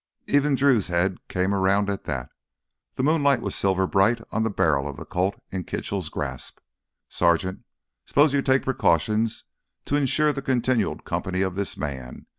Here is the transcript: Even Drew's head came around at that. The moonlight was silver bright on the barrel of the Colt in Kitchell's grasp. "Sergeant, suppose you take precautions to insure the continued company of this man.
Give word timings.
Even 0.25 0.55
Drew's 0.55 0.87
head 0.87 1.19
came 1.27 1.53
around 1.53 1.87
at 1.87 2.05
that. 2.05 2.31
The 2.95 3.03
moonlight 3.03 3.39
was 3.39 3.53
silver 3.53 3.85
bright 3.85 4.19
on 4.31 4.41
the 4.41 4.49
barrel 4.49 4.87
of 4.87 4.97
the 4.97 5.05
Colt 5.05 5.39
in 5.51 5.63
Kitchell's 5.63 6.09
grasp. 6.09 6.57
"Sergeant, 7.07 7.63
suppose 8.07 8.33
you 8.33 8.41
take 8.41 8.63
precautions 8.63 9.43
to 9.85 9.95
insure 9.95 10.33
the 10.33 10.41
continued 10.41 11.03
company 11.05 11.41
of 11.43 11.53
this 11.53 11.77
man. 11.77 12.25